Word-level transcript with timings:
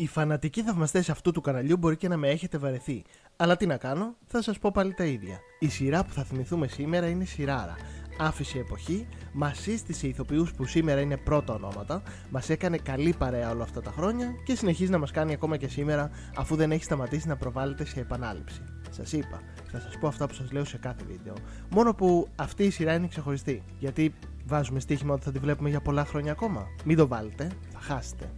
Οι 0.00 0.06
φανατικοί 0.06 0.62
θαυμαστές 0.62 1.10
αυτού 1.10 1.30
του 1.32 1.40
καναλιού 1.40 1.76
μπορεί 1.76 1.96
και 1.96 2.08
να 2.08 2.16
με 2.16 2.28
έχετε 2.28 2.58
βαρεθεί. 2.58 3.04
Αλλά 3.36 3.56
τι 3.56 3.66
να 3.66 3.76
κάνω, 3.76 4.14
θα 4.26 4.42
σας 4.42 4.58
πω 4.58 4.70
πάλι 4.70 4.94
τα 4.94 5.04
ίδια. 5.04 5.38
Η 5.58 5.68
σειρά 5.68 6.04
που 6.04 6.12
θα 6.12 6.24
θυμηθούμε 6.24 6.66
σήμερα 6.66 7.08
είναι 7.08 7.24
σειράρα. 7.24 7.76
Άφησε 8.18 8.58
εποχή, 8.58 9.08
μας 9.32 9.58
σύστησε 9.58 10.06
ηθοποιούς 10.06 10.52
που 10.52 10.64
σήμερα 10.64 11.00
είναι 11.00 11.16
πρώτα 11.16 11.54
ονόματα, 11.54 12.02
μας 12.30 12.50
έκανε 12.50 12.76
καλή 12.76 13.14
παρέα 13.18 13.50
όλα 13.50 13.62
αυτά 13.62 13.80
τα 13.80 13.90
χρόνια 13.90 14.26
και 14.44 14.54
συνεχίζει 14.54 14.90
να 14.90 14.98
μας 14.98 15.10
κάνει 15.10 15.32
ακόμα 15.32 15.56
και 15.56 15.68
σήμερα 15.68 16.10
αφού 16.36 16.56
δεν 16.56 16.72
έχει 16.72 16.84
σταματήσει 16.84 17.28
να 17.28 17.36
προβάλλεται 17.36 17.84
σε 17.84 18.00
επανάληψη. 18.00 18.60
Σας 18.90 19.12
είπα, 19.12 19.40
θα 19.70 19.80
σας 19.80 19.98
πω 20.00 20.08
αυτά 20.08 20.26
που 20.26 20.34
σας 20.34 20.52
λέω 20.52 20.64
σε 20.64 20.78
κάθε 20.78 21.04
βίντεο. 21.08 21.34
Μόνο 21.70 21.94
που 21.94 22.28
αυτή 22.36 22.64
η 22.64 22.70
σειρά 22.70 22.94
είναι 22.94 23.06
ξεχωριστή. 23.06 23.62
Γιατί 23.78 24.14
βάζουμε 24.44 24.80
στοίχημα 24.80 25.14
ότι 25.14 25.24
θα 25.24 25.32
τη 25.32 25.38
βλέπουμε 25.38 25.68
για 25.68 25.80
πολλά 25.80 26.04
χρόνια 26.04 26.32
ακόμα. 26.32 26.66
Μην 26.84 26.96
το 26.96 27.06
βάλετε, 27.06 27.48
θα 27.72 27.80
χάσετε. 27.80 28.30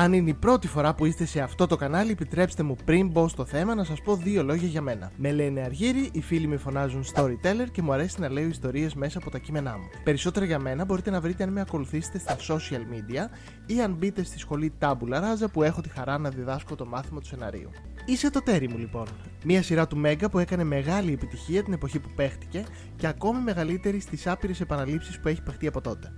Αν 0.00 0.12
είναι 0.12 0.30
η 0.30 0.34
πρώτη 0.34 0.68
φορά 0.68 0.94
που 0.94 1.04
είστε 1.04 1.24
σε 1.24 1.40
αυτό 1.40 1.66
το 1.66 1.76
κανάλι, 1.76 2.10
επιτρέψτε 2.10 2.62
μου 2.62 2.76
πριν 2.84 3.08
μπω 3.08 3.28
στο 3.28 3.44
θέμα 3.44 3.74
να 3.74 3.84
σας 3.84 4.02
πω 4.02 4.16
δύο 4.16 4.42
λόγια 4.42 4.68
για 4.68 4.80
μένα. 4.80 5.10
Με 5.16 5.32
λένε 5.32 5.60
Αργύρι, 5.60 6.08
οι 6.12 6.20
φίλοι 6.20 6.46
με 6.46 6.56
φωνάζουν 6.56 7.04
storyteller 7.14 7.66
και 7.72 7.82
μου 7.82 7.92
αρέσει 7.92 8.20
να 8.20 8.28
λέω 8.28 8.46
ιστορίες 8.46 8.94
μέσα 8.94 9.18
από 9.18 9.30
τα 9.30 9.38
κείμενά 9.38 9.76
μου. 9.78 9.84
Περισσότερα 10.04 10.46
για 10.46 10.58
μένα 10.58 10.84
μπορείτε 10.84 11.10
να 11.10 11.20
βρείτε 11.20 11.42
αν 11.42 11.52
με 11.52 11.60
ακολουθήσετε 11.60 12.18
στα 12.18 12.36
social 12.36 12.80
media 12.80 13.26
ή 13.66 13.80
αν 13.80 13.92
μπείτε 13.92 14.22
στη 14.24 14.38
σχολή 14.38 14.72
Tabula 14.78 15.16
Rasa 15.16 15.46
που 15.52 15.62
έχω 15.62 15.80
τη 15.80 15.88
χαρά 15.88 16.18
να 16.18 16.28
διδάσκω 16.28 16.74
το 16.74 16.86
μάθημα 16.86 17.20
του 17.20 17.26
σεναρίου. 17.26 17.70
Είσαι 18.06 18.30
το 18.30 18.42
τέρι 18.42 18.68
μου 18.68 18.78
λοιπόν. 18.78 19.06
Μία 19.44 19.62
σειρά 19.62 19.86
του 19.86 19.96
Μέγκα 19.96 20.30
που 20.30 20.38
έκανε 20.38 20.64
μεγάλη 20.64 21.12
επιτυχία 21.12 21.62
την 21.62 21.72
εποχή 21.72 21.98
που 21.98 22.08
παίχτηκε 22.16 22.64
και 22.96 23.06
ακόμη 23.06 23.40
μεγαλύτερη 23.40 24.00
στις 24.00 24.26
άπειρες 24.26 24.60
επαναλήψεις 24.60 25.20
που 25.20 25.28
έχει 25.28 25.42
παιχτεί 25.42 25.66
από 25.66 25.80
τότε. 25.80 26.12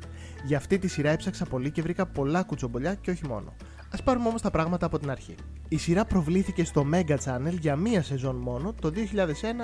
Για 0.44 0.56
αυτή 0.56 0.78
τη 0.78 0.88
σειρά 0.88 1.10
έψαξα 1.10 1.44
πολύ 1.44 1.70
και 1.70 1.82
βρήκα 1.82 2.06
πολλά 2.06 2.42
κουτσομπολιά 2.42 2.94
και 2.94 3.10
όχι 3.10 3.26
μόνο. 3.26 3.54
Α 3.98 4.02
πάρουμε 4.02 4.28
όμως 4.28 4.42
τα 4.42 4.50
πράγματα 4.50 4.86
από 4.86 4.98
την 4.98 5.10
αρχή. 5.10 5.34
Η 5.68 5.76
σειρά 5.76 6.04
προβλήθηκε 6.04 6.64
στο 6.64 6.86
Mega 6.92 7.16
Channel 7.24 7.58
για 7.60 7.76
μία 7.76 8.02
σεζόν 8.02 8.36
μόνο 8.36 8.74
το 8.80 8.92
2001 8.94 8.96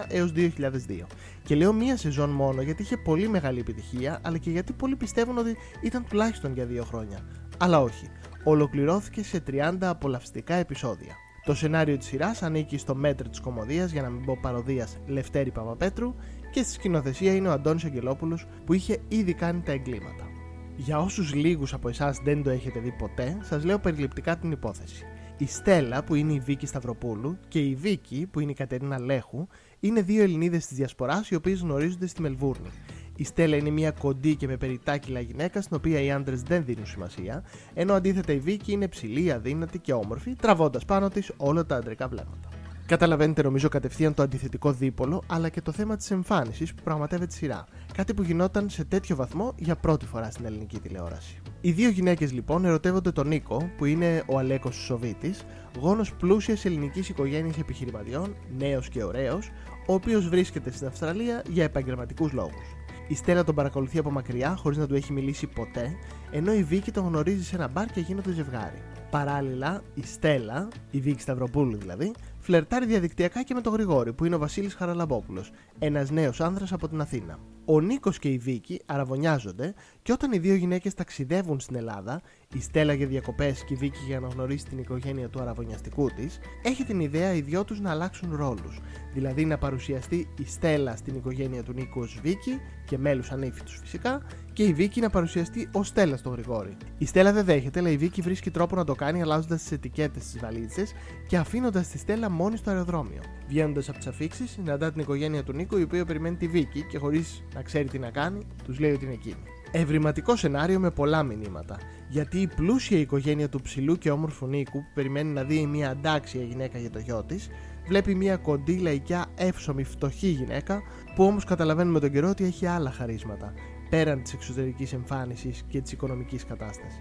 έως 0.08 0.32
2002. 0.36 1.06
Και 1.44 1.54
λέω 1.54 1.72
μία 1.72 1.96
σεζόν 1.96 2.30
μόνο 2.30 2.62
γιατί 2.62 2.82
είχε 2.82 2.96
πολύ 2.96 3.28
μεγάλη 3.28 3.60
επιτυχία, 3.60 4.20
αλλά 4.22 4.38
και 4.38 4.50
γιατί 4.50 4.72
πολλοί 4.72 4.96
πιστεύουν 4.96 5.38
ότι 5.38 5.56
ήταν 5.82 6.06
τουλάχιστον 6.08 6.52
για 6.52 6.66
δύο 6.66 6.84
χρόνια. 6.84 7.18
Αλλά 7.58 7.80
όχι. 7.80 8.08
Ολοκληρώθηκε 8.44 9.22
σε 9.24 9.42
30 9.50 9.76
απολαυστικά 9.80 10.54
επεισόδια. 10.54 11.14
Το 11.44 11.54
σενάριο 11.54 11.96
της 11.96 12.06
σειράς 12.06 12.42
ανήκει 12.42 12.78
στο 12.78 12.94
μέτρο 12.94 13.28
της 13.28 13.40
κομμωδίας, 13.40 13.90
για 13.90 14.02
να 14.02 14.10
μην 14.10 14.24
πω 14.24 14.38
παροδίας, 14.40 14.98
Λευτέρη 15.06 15.50
Παπαπέτρου 15.50 16.14
και 16.52 16.62
στη 16.62 16.72
σκηνοθεσία 16.72 17.34
είναι 17.34 17.48
ο 17.48 17.52
Αντώνης 17.52 17.84
Αγγελόπουλος 17.84 18.46
που 18.64 18.72
είχε 18.72 18.98
ήδη 19.08 19.34
κάνει 19.34 19.60
τα 19.60 19.72
εγκλήματα. 19.72 20.35
Για 20.76 20.98
όσους 20.98 21.34
λίγους 21.34 21.72
από 21.72 21.88
εσάς 21.88 22.18
δεν 22.24 22.42
το 22.42 22.50
έχετε 22.50 22.80
δει 22.80 22.92
ποτέ, 22.98 23.38
σας 23.42 23.64
λέω 23.64 23.78
περιληπτικά 23.78 24.36
την 24.36 24.50
υπόθεση. 24.50 25.04
Η 25.38 25.46
Στέλλα 25.46 26.04
που 26.04 26.14
είναι 26.14 26.32
η 26.32 26.40
Βίκη 26.40 26.66
Σταυροπούλου 26.66 27.38
και 27.48 27.58
η 27.58 27.74
Βίκη 27.74 28.26
που 28.30 28.40
είναι 28.40 28.50
η 28.50 28.54
Κατερίνα 28.54 29.00
Λέχου 29.00 29.46
είναι 29.80 30.02
δύο 30.02 30.22
Ελληνίδες 30.22 30.66
της 30.66 30.76
Διασποράς 30.76 31.30
οι 31.30 31.34
οποίες 31.34 31.60
γνωρίζονται 31.60 32.06
στη 32.06 32.22
Μελβούρνη. 32.22 32.68
Η 33.16 33.24
Στέλλα 33.24 33.56
είναι 33.56 33.70
μια 33.70 33.90
κοντή 33.90 34.36
και 34.36 34.46
με 34.46 34.56
περιτάκυλα 34.56 35.20
γυναίκα 35.20 35.60
στην 35.60 35.76
οποία 35.76 36.00
οι 36.00 36.10
άντρες 36.10 36.42
δεν 36.42 36.64
δίνουν 36.64 36.86
σημασία, 36.86 37.44
ενώ 37.74 37.92
αντίθετα 37.92 38.32
η 38.32 38.38
Βίκη 38.38 38.72
είναι 38.72 38.88
ψηλή, 38.88 39.32
αδύνατη 39.32 39.78
και 39.78 39.92
όμορφη, 39.92 40.34
τραβώντας 40.34 40.84
πάνω 40.84 41.08
της 41.08 41.32
όλα 41.36 41.66
τα 41.66 41.76
αντρικά 41.76 42.08
βλέμματα. 42.08 42.48
Καταλαβαίνετε 42.86 43.42
νομίζω 43.42 43.68
κατευθείαν 43.68 44.14
το 44.14 44.22
αντιθετικό 44.22 44.72
δίπολο, 44.72 45.22
αλλά 45.26 45.48
και 45.48 45.60
το 45.60 45.72
θέμα 45.72 45.96
της 45.96 46.10
εμφάνισης 46.10 46.74
που 46.74 46.82
πραγματεύεται 46.82 47.32
σειρά. 47.32 47.64
Κάτι 47.94 48.14
που 48.14 48.22
γινόταν 48.22 48.68
σε 48.68 48.84
τέτοιο 48.84 49.16
βαθμό 49.16 49.54
για 49.56 49.76
πρώτη 49.76 50.06
φορά 50.06 50.30
στην 50.30 50.44
ελληνική 50.44 50.78
τηλεόραση. 50.78 51.40
Οι 51.60 51.72
δύο 51.72 51.88
γυναίκες 51.88 52.32
λοιπόν 52.32 52.64
ερωτεύονται 52.64 53.12
τον 53.12 53.28
Νίκο, 53.28 53.70
που 53.76 53.84
είναι 53.84 54.22
ο 54.26 54.38
Αλέκος 54.38 54.76
Σοβίτης, 54.76 55.44
γόνος 55.80 56.14
πλούσιας 56.14 56.64
ελληνικής 56.64 57.08
οικογένειας 57.08 57.58
επιχειρηματιών, 57.58 58.36
νέος 58.58 58.88
και 58.88 59.04
ωραίος, 59.04 59.50
ο 59.86 59.94
οποίος 59.94 60.28
βρίσκεται 60.28 60.70
στην 60.72 60.86
Αυστραλία 60.86 61.42
για 61.48 61.64
επαγγελματικούς 61.64 62.32
λόγους. 62.32 62.76
Η 63.08 63.14
Στέλλα 63.14 63.44
τον 63.44 63.54
παρακολουθεί 63.54 63.98
από 63.98 64.10
μακριά 64.10 64.56
χωρίς 64.56 64.78
να 64.78 64.86
του 64.86 64.94
έχει 64.94 65.12
μιλήσει 65.12 65.46
ποτέ, 65.46 65.96
ενώ 66.30 66.54
η 66.54 66.62
Βίκη 66.62 66.90
τον 66.90 67.06
γνωρίζει 67.06 67.44
σε 67.44 67.56
ένα 67.56 67.68
μπαρ 67.68 67.86
και 67.86 68.00
γίνονται 68.00 68.32
ζευγάρι. 68.32 68.82
Παράλληλα, 69.10 69.82
η 69.94 70.02
Στέλλα, 70.06 70.68
η 70.90 71.00
Βίκη 71.00 71.20
Σταυροπούλου 71.20 71.76
δηλαδή, 71.76 72.12
φλερτάρει 72.46 72.86
διαδικτυακά 72.86 73.42
και 73.42 73.54
με 73.54 73.60
τον 73.60 73.72
Γρηγόρη, 73.72 74.12
που 74.12 74.24
είναι 74.24 74.34
ο 74.34 74.38
Βασίλης 74.38 74.74
Χαραλαμπόπουλος, 74.74 75.50
ένας 75.78 76.10
νέος 76.10 76.40
άνδρας 76.40 76.72
από 76.72 76.88
την 76.88 77.00
Αθήνα. 77.00 77.38
Ο 77.64 77.80
Νίκος 77.80 78.18
και 78.18 78.28
η 78.28 78.38
Βίκη 78.38 78.80
αραβωνιάζονται 78.86 79.74
και 80.02 80.12
όταν 80.12 80.32
οι 80.32 80.38
δύο 80.38 80.54
γυναίκες 80.54 80.94
ταξιδεύουν 80.94 81.60
στην 81.60 81.76
Ελλάδα, 81.76 82.22
η 82.54 82.60
Στέλλα 82.60 82.92
για 82.92 83.06
διακοπές 83.06 83.64
και 83.64 83.74
η 83.74 83.76
Βίκη 83.76 83.98
για 84.06 84.20
να 84.20 84.28
γνωρίσει 84.28 84.64
την 84.64 84.78
οικογένεια 84.78 85.28
του 85.28 85.40
αραβωνιαστικού 85.40 86.10
της, 86.10 86.38
έχει 86.62 86.84
την 86.84 87.00
ιδέα 87.00 87.34
οι 87.34 87.40
δυο 87.40 87.64
τους 87.64 87.80
να 87.80 87.90
αλλάξουν 87.90 88.36
ρόλους. 88.36 88.80
Δηλαδή 89.12 89.44
να 89.44 89.58
παρουσιαστεί 89.58 90.28
η 90.38 90.44
Στέλλα 90.46 90.96
στην 90.96 91.14
οικογένεια 91.14 91.62
του 91.62 91.72
Νίκου 91.72 92.00
ως 92.00 92.18
Βίκη 92.22 92.60
και 92.84 92.98
μέλους 92.98 93.30
ανήφιτου 93.30 93.70
φυσικά, 93.70 94.22
και 94.52 94.62
η 94.62 94.72
Βίκη 94.72 95.00
να 95.00 95.10
παρουσιαστεί 95.10 95.68
ως 95.72 95.86
Στέλλας 95.86 96.18
στο 96.18 96.28
Γρηγόρη. 96.28 96.76
Η 96.98 97.06
Στέλλα 97.06 97.32
δεν 97.32 97.44
δέχεται, 97.44 97.78
αλλά 97.78 97.90
η 97.90 97.96
Βίκη 97.96 98.20
βρίσκει 98.20 98.50
τρόπο 98.50 98.76
να 98.76 98.84
το 98.84 98.94
κάνει 98.94 99.22
αλλάζοντας 99.22 99.60
τις 99.60 99.72
ετικέτες 99.72 100.22
στις 100.22 100.40
βαλίτσες 100.40 100.92
και 101.28 101.36
αφήνοντας 101.36 101.88
τη 101.88 101.98
Στέλλα 101.98 102.28
μόνη 102.36 102.56
στο 102.56 102.70
αεροδρόμιο. 102.70 103.20
Βγαίνοντας 103.48 103.88
από 103.88 103.98
τις 103.98 104.06
αφήξεις, 104.06 104.50
συναντά 104.50 104.92
την 104.92 105.00
οικογένεια 105.00 105.42
του 105.42 105.52
Νίκου, 105.52 105.76
η 105.76 105.82
οποία 105.82 106.04
περιμένει 106.04 106.36
τη 106.36 106.48
Βίκη 106.48 106.82
και 106.82 106.98
χωρίς 106.98 107.44
να 107.54 107.62
ξέρει 107.62 107.88
τι 107.88 107.98
να 107.98 108.10
κάνει, 108.10 108.46
τους 108.64 108.78
λέει 108.78 108.92
ότι 108.92 109.04
είναι 109.04 109.14
εκείνη. 109.14 109.42
Ευρηματικό 109.70 110.36
σενάριο 110.36 110.80
με 110.80 110.90
πολλά 110.90 111.22
μηνύματα. 111.22 111.76
Γιατί 112.08 112.40
η 112.40 112.46
πλούσια 112.46 112.98
οικογένεια 112.98 113.48
του 113.48 113.60
ψηλού 113.60 113.96
και 113.96 114.10
όμορφου 114.10 114.46
Νίκου, 114.46 114.78
που 114.78 114.90
περιμένει 114.94 115.32
να 115.32 115.42
δει 115.42 115.66
μια 115.66 115.90
αντάξια 115.90 116.42
γυναίκα 116.42 116.78
για 116.78 116.90
το 116.90 116.98
γιο 116.98 117.24
της, 117.24 117.48
βλέπει 117.86 118.14
μια 118.14 118.36
κοντή 118.36 118.76
λαϊκιά 118.78 119.26
εύσωμη 119.34 119.84
φτωχή 119.84 120.28
γυναίκα, 120.28 120.82
που 121.14 121.24
όμως 121.24 121.44
καταλαβαίνουμε 121.44 122.00
τον 122.00 122.10
καιρό 122.10 122.28
ότι 122.28 122.44
έχει 122.44 122.66
άλλα 122.66 122.90
χαρίσματα, 122.90 123.52
πέραν 123.90 124.22
της 124.22 124.32
εξωτερικής 124.32 124.92
εμφάνισης 124.92 125.64
και 125.68 125.80
της 125.80 125.92
οικονομικής 125.92 126.44
κατάστασης. 126.44 127.00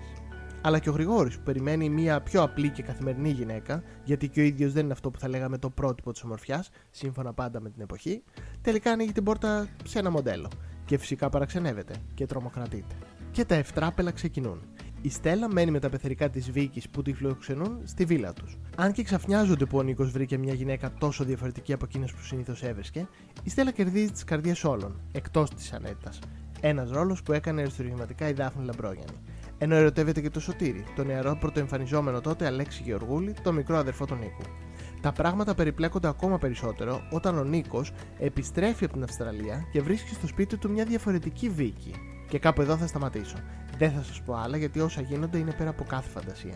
Αλλά 0.65 0.79
και 0.79 0.89
ο 0.89 0.93
Γρηγόρης 0.93 1.37
που 1.37 1.43
περιμένει 1.43 1.89
μια 1.89 2.21
πιο 2.21 2.41
απλή 2.41 2.69
και 2.69 2.83
καθημερινή 2.83 3.29
γυναίκα, 3.29 3.83
γιατί 4.03 4.27
και 4.27 4.39
ο 4.39 4.43
ίδιος 4.43 4.73
δεν 4.73 4.83
είναι 4.83 4.93
αυτό 4.93 5.11
που 5.11 5.19
θα 5.19 5.27
λέγαμε 5.29 5.57
το 5.57 5.69
πρότυπο 5.69 6.11
της 6.11 6.23
ομορφιάς, 6.23 6.69
σύμφωνα 6.91 7.33
πάντα 7.33 7.61
με 7.61 7.69
την 7.69 7.81
εποχή, 7.81 8.23
τελικά 8.61 8.91
ανοίγει 8.91 9.11
την 9.11 9.23
πόρτα 9.23 9.67
σε 9.83 9.99
ένα 9.99 10.11
μοντέλο. 10.11 10.47
Και 10.85 10.97
φυσικά 10.97 11.29
παραξενεύεται 11.29 11.93
και 12.13 12.25
τρομοκρατείται. 12.25 12.95
Και 13.31 13.45
τα 13.45 13.55
ευτράπελα 13.55 14.11
ξεκινούν. 14.11 14.61
Η 15.01 15.09
Στέλλα 15.09 15.51
μένει 15.51 15.71
με 15.71 15.79
τα 15.79 15.89
πεθερικά 15.89 16.29
της 16.29 16.51
Βίκης 16.51 16.89
που 16.89 17.01
τη 17.01 17.13
φιλοξενούν 17.13 17.79
στη 17.83 18.05
βίλα 18.05 18.33
τους. 18.33 18.57
Αν 18.75 18.91
και 18.91 19.03
ξαφνιάζονται 19.03 19.65
που 19.65 19.77
ο 19.77 19.81
Νίκος 19.81 20.11
βρήκε 20.11 20.37
μια 20.37 20.53
γυναίκα 20.53 20.93
τόσο 20.99 21.23
διαφορετική 21.23 21.73
από 21.73 21.85
εκείνες 21.85 22.11
που 22.11 22.21
συνήθως 22.21 22.63
έβρισκε, 22.63 23.07
η 23.43 23.49
Στέλλα 23.49 23.71
κερδίζει 23.71 24.11
τις 24.11 24.23
καρδιές 24.23 24.63
όλων, 24.63 24.99
εκτός 25.11 25.49
της 25.49 25.73
ανέτας. 25.73 26.19
Ένας 26.61 26.89
ρόλος 26.89 27.23
που 27.23 27.31
έκανε 27.31 27.61
αριστουργηματικά 27.61 28.27
η 28.27 28.33
Δάφνη 28.33 28.65
Λαμπρόγιανη. 28.65 29.19
Ενώ 29.57 29.75
ερωτεύεται 29.75 30.21
και 30.21 30.29
το 30.29 30.39
Σωτήρι, 30.39 30.83
το 30.95 31.03
νεαρό 31.03 31.37
πρωτοεμφανιζόμενο 31.39 32.21
τότε 32.21 32.45
Αλέξη 32.45 32.81
Γεωργούλη, 32.83 33.33
το 33.43 33.51
μικρό 33.51 33.77
αδερφό 33.77 34.05
του 34.05 34.15
Νίκου. 34.15 34.43
Τα 35.01 35.11
πράγματα 35.11 35.55
περιπλέκονται 35.55 36.07
ακόμα 36.07 36.37
περισσότερο 36.37 37.01
όταν 37.11 37.37
ο 37.37 37.43
Νίκος 37.43 37.91
επιστρέφει 38.19 38.83
από 38.83 38.93
την 38.93 39.03
Αυστραλία 39.03 39.67
και 39.71 39.81
βρίσκει 39.81 40.13
στο 40.13 40.27
σπίτι 40.27 40.57
του 40.57 40.69
μια 40.69 40.85
διαφορετική 40.85 41.49
Βίκη. 41.49 41.93
Και 42.29 42.39
κάπου 42.39 42.61
εδώ 42.61 42.77
θα 42.77 42.87
σταματήσω. 42.87 43.37
Δεν 43.77 43.91
θα 43.91 44.03
σας 44.03 44.21
πω 44.21 44.33
άλλα 44.33 44.57
γιατί 44.57 44.79
όσα 44.79 45.01
γίνονται 45.01 45.37
είναι 45.37 45.53
πέρα 45.57 45.69
από 45.69 45.83
κάθε 45.83 46.09
φαντασία. 46.09 46.55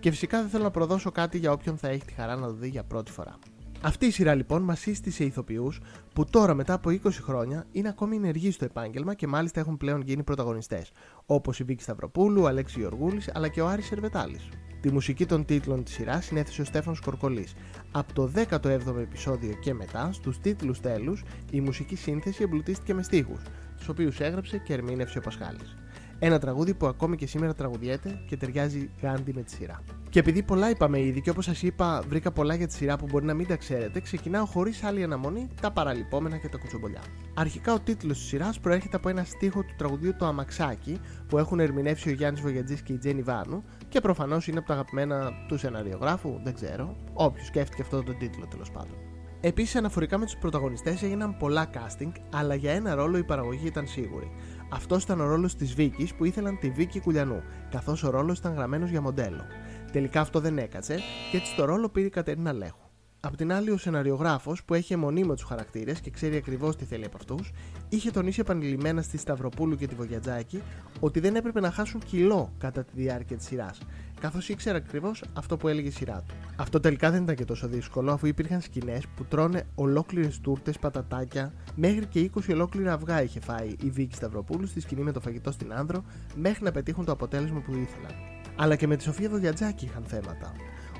Και 0.00 0.10
φυσικά 0.10 0.40
δεν 0.40 0.48
θέλω 0.48 0.62
να 0.62 0.70
προδώσω 0.70 1.10
κάτι 1.10 1.38
για 1.38 1.52
όποιον 1.52 1.76
θα 1.76 1.88
έχει 1.88 2.04
τη 2.04 2.12
χαρά 2.12 2.36
να 2.36 2.46
το 2.46 2.52
δει 2.52 2.68
για 2.68 2.84
πρώτη 2.84 3.10
φορά. 3.10 3.38
Αυτή 3.82 4.06
η 4.06 4.10
σειρά 4.10 4.34
λοιπόν 4.34 4.62
μας 4.62 4.80
σύστησε 4.80 5.24
ηθοποιούς 5.24 5.80
που 6.12 6.24
τώρα 6.24 6.54
μετά 6.54 6.72
από 6.72 6.90
20 6.90 7.10
χρόνια 7.10 7.66
είναι 7.72 7.88
ακόμη 7.88 8.16
ενεργοί 8.16 8.50
στο 8.50 8.64
επάγγελμα 8.64 9.14
και 9.14 9.26
μάλιστα 9.26 9.60
έχουν 9.60 9.76
πλέον 9.76 10.00
γίνει 10.00 10.22
πρωταγωνιστές, 10.22 10.92
όπως 11.26 11.60
η 11.60 11.64
Βίκη 11.64 11.82
Σταυροπούλου, 11.82 12.42
ο 12.42 12.46
Αλέξη 12.46 12.80
Γεωργούλης 12.80 13.30
αλλά 13.34 13.48
και 13.48 13.60
ο 13.60 13.68
Άρης 13.68 13.86
Σερβετάλη. 13.86 14.40
Τη 14.80 14.92
μουσική 14.92 15.26
των 15.26 15.44
τίτλων 15.44 15.84
της 15.84 15.94
σειράς 15.94 16.24
συνέθεσε 16.24 16.60
ο 16.62 16.64
Στέφανος 16.64 17.00
Κορκολής. 17.00 17.54
Από 17.92 18.12
το 18.12 18.30
17ο 18.34 18.98
επεισόδιο 19.00 19.54
και 19.60 19.74
μετά, 19.74 20.12
στους 20.12 20.38
τίτλους 20.40 20.80
τέλους, 20.80 21.22
η 21.50 21.60
μουσική 21.60 21.96
σύνθεση 21.96 22.42
εμπλουτίστηκε 22.42 22.94
με 22.94 23.02
στίχους, 23.02 23.42
τους 23.76 23.88
οποίους 23.88 24.20
έγραψε 24.20 24.58
και 24.58 24.72
ερμήνευσε 24.72 25.18
ο 25.18 25.20
Πασχάλης. 25.20 25.79
Ένα 26.22 26.38
τραγούδι 26.38 26.74
που 26.74 26.86
ακόμη 26.86 27.16
και 27.16 27.26
σήμερα 27.26 27.54
τραγουδιέται 27.54 28.22
και 28.26 28.36
ταιριάζει 28.36 28.90
γάντι 29.02 29.32
με 29.32 29.42
τη 29.42 29.50
σειρά. 29.50 29.82
Και 30.08 30.18
επειδή 30.18 30.42
πολλά 30.42 30.70
είπαμε 30.70 31.00
ήδη 31.00 31.20
και 31.20 31.30
όπως 31.30 31.44
σας 31.44 31.62
είπα, 31.62 32.02
βρήκα 32.08 32.30
πολλά 32.32 32.54
για 32.54 32.66
τη 32.66 32.72
σειρά 32.72 32.96
που 32.96 33.06
μπορεί 33.10 33.24
να 33.24 33.34
μην 33.34 33.46
τα 33.46 33.56
ξέρετε, 33.56 34.00
ξεκινάω 34.00 34.44
χωρίς 34.44 34.82
άλλη 34.82 35.02
αναμονή 35.02 35.48
τα 35.60 35.70
παραλυπόμενα 35.70 36.36
και 36.36 36.48
τα 36.48 36.58
κουτσομπολιά. 36.58 37.00
Αρχικά 37.34 37.72
ο 37.72 37.80
τίτλος 37.80 38.18
της 38.18 38.26
σειράς 38.26 38.60
προέρχεται 38.60 38.96
από 38.96 39.08
ένα 39.08 39.24
στίχο 39.24 39.62
του 39.62 39.74
τραγουδίου 39.76 40.16
Το 40.18 40.26
Αμαξάκι 40.26 41.00
που 41.28 41.38
έχουν 41.38 41.60
ερμηνεύσει 41.60 42.08
ο 42.08 42.12
Γιάννης 42.12 42.40
Βογιατζής 42.40 42.82
και 42.82 42.92
η 42.92 42.98
Τζένι 42.98 43.22
Βάνου 43.22 43.64
και 43.88 44.00
προφανώς 44.00 44.48
είναι 44.48 44.58
από 44.58 44.66
τα 44.66 44.74
αγαπημένα 44.74 45.32
του 45.48 45.58
σεναριογράφου, 45.58 46.40
δεν 46.44 46.54
ξέρω, 46.54 46.96
όποιος 47.12 47.46
σκέφτηκε 47.46 47.82
αυτό 47.82 48.02
τον 48.02 48.18
τίτλο 48.18 48.46
τέλος 48.46 48.70
πάντων. 48.70 48.96
Επίσης, 49.42 49.76
αναφορικά 49.76 50.18
με 50.18 50.24
τους 50.24 50.36
πρωταγωνιστές 50.36 51.02
έγιναν 51.02 51.36
πολλά 51.36 51.70
casting, 51.74 52.12
αλλά 52.34 52.54
για 52.54 52.72
ένα 52.72 52.94
ρόλο 52.94 53.18
η 53.18 53.24
παραγωγή 53.24 53.66
ήταν 53.66 53.86
σίγουρη. 53.86 54.30
Αυτός 54.72 55.02
ήταν 55.02 55.20
ο 55.20 55.26
ρόλος 55.26 55.56
της 55.56 55.74
Βίκης 55.74 56.14
που 56.14 56.24
ήθελαν 56.24 56.58
τη 56.58 56.70
Βίκη 56.70 57.00
Κουλιανού, 57.00 57.42
καθώς 57.70 58.02
ο 58.02 58.10
ρόλος 58.10 58.38
ήταν 58.38 58.54
γραμμένος 58.54 58.90
για 58.90 59.00
μοντέλο. 59.00 59.44
Τελικά 59.92 60.20
αυτό 60.20 60.40
δεν 60.40 60.58
έκατσε 60.58 60.98
και 61.30 61.36
έτσι 61.36 61.54
το 61.56 61.64
ρόλο 61.64 61.88
πήρε 61.88 62.06
η 62.06 62.10
Κατερίνα 62.10 62.52
Λέχου. 62.52 62.89
Απ' 63.22 63.36
την 63.36 63.52
άλλη, 63.52 63.70
ο 63.70 63.76
σεναριογράφος 63.76 64.64
που 64.64 64.74
έχει 64.74 64.92
αιμονή 64.92 65.24
με 65.24 65.34
τους 65.34 65.44
χαρακτήρες 65.44 66.00
και 66.00 66.10
ξέρει 66.10 66.36
ακριβώς 66.36 66.76
τι 66.76 66.84
θέλει 66.84 67.04
από 67.04 67.16
αυτούς, 67.16 67.52
είχε 67.88 68.10
τονίσει 68.10 68.40
επανειλημμένα 68.40 69.02
στη 69.02 69.18
Σταυροπούλου 69.18 69.76
και 69.76 69.86
τη 69.86 69.94
Βογιατζάκη 69.94 70.62
ότι 71.00 71.20
δεν 71.20 71.36
έπρεπε 71.36 71.60
να 71.60 71.70
χάσουν 71.70 72.00
κιλό 72.00 72.52
κατά 72.58 72.84
τη 72.84 72.90
διάρκεια 72.94 73.36
της 73.36 73.46
σειράς, 73.46 73.78
καθώς 74.20 74.48
ήξερε 74.48 74.76
ακριβώς 74.76 75.24
αυτό 75.32 75.56
που 75.56 75.68
έλεγε 75.68 75.88
η 75.88 75.90
σειρά 75.90 76.24
του. 76.28 76.34
Αυτό 76.56 76.80
τελικά 76.80 77.10
δεν 77.10 77.22
ήταν 77.22 77.34
και 77.34 77.44
τόσο 77.44 77.68
δύσκολο, 77.68 78.12
αφού 78.12 78.26
υπήρχαν 78.26 78.60
σκηνές 78.60 79.06
που 79.16 79.24
τρώνε 79.24 79.66
ολόκληρες 79.74 80.40
τούρτες, 80.40 80.78
πατατάκια, 80.78 81.52
μέχρι 81.74 82.06
και 82.06 82.30
20 82.34 82.40
ολόκληρα 82.50 82.92
αυγά 82.92 83.22
είχε 83.22 83.40
φάει 83.40 83.74
η 83.82 83.90
Βίκη 83.90 84.14
Σταυροπούλου 84.14 84.66
στη 84.66 84.80
σκηνή 84.80 85.02
με 85.02 85.12
το 85.12 85.20
φαγητό 85.20 85.50
στην 85.50 85.72
άνδρο, 85.72 86.04
μέχρι 86.34 86.64
να 86.64 86.70
πετύχουν 86.70 87.04
το 87.04 87.12
αποτέλεσμα 87.12 87.60
που 87.60 87.70
ήθελαν. 87.70 88.12
Αλλά 88.56 88.76
και 88.76 88.86
με 88.86 88.96
τη 88.96 89.02
Σοφία 89.02 89.28
Βογιατζάκη 89.28 89.84
είχαν 89.84 90.02
θέματα. 90.06 90.52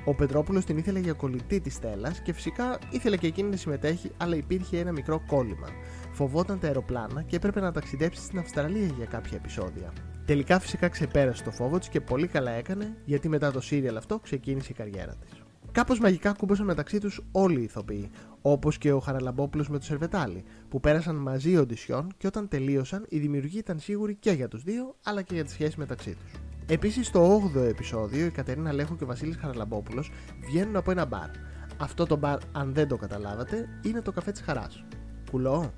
Ο 0.05 0.15
Πετρόπουλος 0.15 0.65
την 0.65 0.77
ήθελε 0.77 0.99
για 0.99 1.13
κολλητή 1.13 1.59
της 1.59 1.73
Στέλλας 1.73 2.21
και 2.21 2.33
φυσικά 2.33 2.79
ήθελε 2.89 3.17
και 3.17 3.27
εκείνη 3.27 3.49
να 3.49 3.55
συμμετέχει, 3.55 4.11
αλλά 4.17 4.35
υπήρχε 4.35 4.77
ένα 4.79 4.91
μικρό 4.91 5.21
κόλλημα. 5.27 5.67
Φοβόταν 6.11 6.59
τα 6.59 6.67
αεροπλάνα 6.67 7.21
και 7.21 7.35
έπρεπε 7.35 7.59
να 7.59 7.71
ταξιδέψει 7.71 8.21
στην 8.21 8.39
Αυστραλία 8.39 8.85
για 8.97 9.05
κάποια 9.05 9.37
επεισόδια. 9.37 9.93
Τελικά 10.25 10.59
φυσικά 10.59 10.87
ξεπέρασε 10.87 11.43
το 11.43 11.51
φόβο 11.51 11.79
της 11.79 11.89
και 11.89 12.01
πολύ 12.01 12.27
καλά 12.27 12.51
έκανε, 12.51 12.97
γιατί 13.05 13.29
μετά 13.29 13.51
το 13.51 13.61
σύριαλ 13.61 13.97
αυτό 13.97 14.19
ξεκίνησε 14.19 14.71
η 14.71 14.75
καριέρα 14.75 15.15
της. 15.15 15.43
Κάπως 15.71 15.99
μαγικά 15.99 16.33
κούμποσαν 16.33 16.65
μεταξύ 16.65 16.99
τους 16.99 17.21
όλοι 17.31 17.59
οι 17.59 17.63
ηθοποιοί, 17.63 18.09
όπως 18.41 18.77
και 18.77 18.91
ο 18.91 18.99
Χαραλαμπόπουλος 18.99 19.69
με 19.69 19.77
το 19.77 19.85
Σερβετάλι, 19.85 20.43
που 20.69 20.79
πέρασαν 20.79 21.15
μαζί 21.15 21.57
οντισιόν 21.57 22.07
και 22.17 22.27
όταν 22.27 22.47
τελείωσαν 22.47 23.05
οι 23.09 23.19
δημιουργοί 23.19 23.57
ήταν 23.57 23.79
σίγουροι 23.79 24.15
και 24.15 24.31
για 24.31 24.47
τους 24.47 24.63
δύο, 24.63 24.95
αλλά 25.03 25.21
και 25.21 25.33
για 25.33 25.43
τη 25.43 25.51
σχέση 25.51 25.75
μεταξύ 25.79 26.15
τους. 26.15 26.50
Επίσης, 26.71 27.07
στο 27.07 27.41
8ο 27.55 27.61
επεισόδιο, 27.61 28.25
η 28.25 28.29
Κατερίνα 28.29 28.73
Λέχου 28.73 28.95
και 28.95 29.03
ο 29.03 29.07
Βασίλης 29.07 29.35
Χαραλαμπόπουλος 29.35 30.11
βγαίνουν 30.39 30.75
από 30.75 30.91
ένα 30.91 31.05
μπαρ. 31.05 31.29
Αυτό 31.77 32.05
το 32.05 32.15
μπαρ, 32.15 32.37
αν 32.51 32.73
δεν 32.73 32.87
το 32.87 32.97
καταλάβατε, 32.97 33.69
είναι 33.81 34.01
το 34.01 34.11
καφέ 34.11 34.31
της 34.31 34.41
Χαράς. 34.41 34.83
Κουλό, 35.31 35.73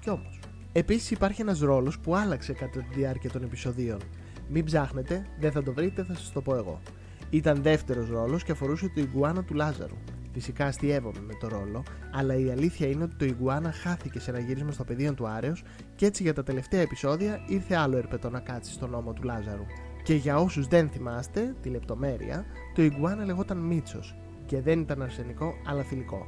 κι 0.00 0.10
όμως. 0.10 0.40
Επίσης, 0.72 1.10
υπάρχει 1.10 1.40
ένας 1.40 1.60
ρόλος 1.60 1.98
που 1.98 2.14
άλλαξε 2.16 2.52
κατά 2.52 2.80
τη 2.80 2.94
διάρκεια 2.94 3.30
των 3.30 3.42
επεισοδίων. 3.42 3.98
Μην 4.48 4.64
ψάχνετε, 4.64 5.26
δεν 5.40 5.52
θα 5.52 5.62
το 5.62 5.72
βρείτε, 5.72 6.04
θα 6.04 6.14
σας 6.14 6.32
το 6.32 6.40
πω 6.40 6.54
εγώ. 6.54 6.80
Ήταν 7.30 7.62
δεύτερος 7.62 8.08
ρόλος 8.08 8.44
και 8.44 8.52
αφορούσε 8.52 8.88
το 8.94 9.00
Ιγκουάνα 9.00 9.44
του 9.44 9.54
Λάζαρου. 9.54 9.96
Φυσικά 10.32 10.66
αστείευομαι 10.66 11.20
με 11.20 11.34
το 11.40 11.48
ρόλο, 11.48 11.82
αλλά 12.12 12.34
η 12.34 12.50
αλήθεια 12.50 12.88
είναι 12.88 13.04
ότι 13.04 13.14
το 13.14 13.24
Ιγκουάνα 13.24 13.72
χάθηκε 13.72 14.20
σε 14.20 14.30
ένα 14.30 14.40
γύρισμα 14.40 14.72
στο 14.72 14.84
πεδίο 14.84 15.14
του 15.14 15.26
Άρεος 15.26 15.62
και 15.94 16.06
έτσι 16.06 16.22
για 16.22 16.34
τα 16.34 16.42
τελευταία 16.42 16.80
επεισόδια 16.80 17.44
ήρθε 17.46 17.76
άλλο 17.76 17.96
ερπετό 17.96 18.30
να 18.30 18.40
κάτσει 18.40 18.72
στον 18.72 18.90
νόμο 18.90 19.12
του 19.12 19.22
Λάζαρου. 19.22 19.64
Και 20.04 20.14
για 20.14 20.38
όσους 20.38 20.66
δεν 20.66 20.88
θυμάστε 20.88 21.54
τη 21.62 21.68
λεπτομέρεια, 21.68 22.44
το 22.74 22.82
Ιγκουάνα 22.82 23.24
λεγόταν 23.24 23.58
Μίτσος 23.58 24.16
και 24.46 24.60
δεν 24.60 24.80
ήταν 24.80 25.02
αρσενικό 25.02 25.54
αλλά 25.66 25.82
θηλυκό. 25.82 26.26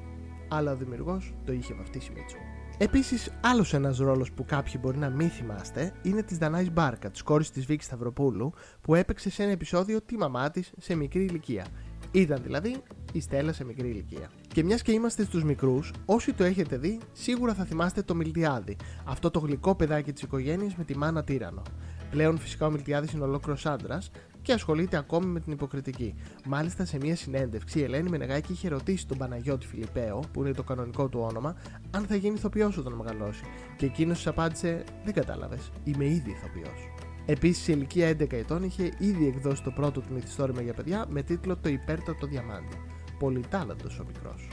Αλλά 0.49 0.73
ο 0.73 0.77
δημιουργός 0.77 1.35
το 1.45 1.53
είχε 1.53 1.75
βαφτίσει 1.75 2.13
Μίτσο. 2.15 2.37
Επίσης, 2.79 3.31
άλλος 3.41 3.75
ένας 3.75 3.99
ρόλος 3.99 4.33
που 4.33 4.45
κάποιοι 4.45 4.75
μπορεί 4.81 4.99
να 4.99 5.11
μην 5.11 5.29
θυμάστε 5.31 5.93
είναι 6.03 6.23
της 6.23 6.39
Δανάης 6.39 6.73
Μπάρκα, 6.73 7.11
της 7.11 7.23
κόρης 7.23 7.51
της 7.51 7.67
Βίκης 7.67 7.87
Σταυροπούλου, 7.87 8.53
που 8.81 8.95
έπαιξε 8.95 9.31
σε 9.31 9.43
ένα 9.43 9.53
επεισόδιο 9.53 10.01
τη 10.03 10.17
μαμά 10.17 10.51
της 10.51 10.73
σε 10.79 10.95
μικρή 10.95 11.25
ηλικία. 11.25 11.67
Ήταν 12.13 12.43
δηλαδή 12.43 12.77
η 13.13 13.21
Στέλλα 13.21 13.53
σε 13.53 13.65
μικρή 13.65 13.89
ηλικία. 13.89 14.31
Και 14.49 14.65
μιας 14.65 14.83
και 14.83 14.93
είμαστε 14.93 15.25
στους 15.25 15.45
μικρούς, 15.45 15.93
όσοι 16.05 16.33
το 16.33 16.45
έχετε 16.45 16.77
δει, 16.77 17.01
σίγουρα 17.13 17.55
θα 17.55 17.65
θυμάστε 17.65 18.03
το 18.03 18.15
Μιλτιάδη, 18.15 18.77
αυτό 19.05 19.31
το 19.31 19.39
γλυκό 19.39 19.75
παιδάκι 19.75 20.13
της 20.13 20.23
οικογένειας 20.23 20.77
με 20.77 20.85
τη 20.85 20.97
μάνα 20.97 21.25
τύρανο. 21.25 21.63
Πλέον 22.11 22.39
φυσικά 22.39 22.67
ο 22.67 22.71
Μιλτιάδης 22.71 23.13
είναι 23.13 23.25
ολόκληρος 23.25 23.67
άντρας 23.67 24.11
και 24.47 24.53
ασχολείται 24.53 24.97
ακόμη 24.97 25.27
με 25.27 25.41
την 25.41 25.53
υποκριτική. 25.53 26.15
Μάλιστα 26.45 26.85
σε 26.85 26.97
μια 26.97 27.17
συνέντευξη 27.17 27.79
η 27.79 27.83
Ελένη 27.83 28.09
Μενεγάκη 28.09 28.53
είχε 28.53 28.69
ρωτήσει 28.69 29.07
τον 29.07 29.19
Παναγιώτη 29.19 29.67
Φιλιππέο, 29.67 30.23
που 30.33 30.41
είναι 30.41 30.53
το 30.53 30.63
κανονικό 30.63 31.09
του 31.09 31.21
όνομα, 31.31 31.57
αν 31.91 32.05
θα 32.05 32.17
γίνει 32.17 32.35
ηθοποιός 32.35 32.77
όταν 32.77 32.93
μεγαλώσει. 32.93 33.45
Και 33.77 33.87
εκείνος 33.87 34.17
της 34.17 34.27
απάντησε: 34.27 34.85
Δεν 35.05 35.15
κατάλαβες, 35.15 35.71
είμαι 35.85 36.05
ήδη 36.05 36.31
ηθοποιός. 36.31 36.91
Επίσης, 37.27 37.65
σε 37.65 37.73
ηλικία 37.73 38.09
11 38.09 38.33
ετών 38.33 38.63
είχε 38.63 38.91
ήδη 38.99 39.27
εκδώσει 39.27 39.63
το 39.63 39.71
πρώτο 39.71 40.01
του 40.01 40.13
μυθιστόρημα 40.13 40.63
για 40.63 40.75
παιδιά 40.75 41.07
με 41.09 41.23
τίτλο 41.23 41.57
Το 41.57 41.69
υπέρτατο 41.69 42.27
διαμάντι. 42.27 42.77
Πολυτάλαντος 43.19 43.99
ο 43.99 44.05
μικρός. 44.07 44.49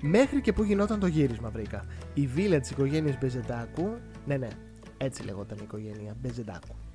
Μέχρι 0.00 0.40
και 0.40 0.52
που 0.52 0.62
γινόταν 0.62 1.00
το 1.00 1.06
γύρισμα 1.06 1.50
βρήκα. 1.50 1.84
Η 2.14 2.26
βίλα 2.26 2.60
της 2.60 2.70
οικογένειας 2.70 3.18
Μπεζεντάκου, 3.18 3.98
ναι, 4.26 4.36
ναι, 4.36 4.48
έτσι 4.96 5.22
λεγόταν 5.22 5.58
η 5.60 5.62
οικογένεια 5.64 6.16
Μπεζεντάκου. 6.20 6.85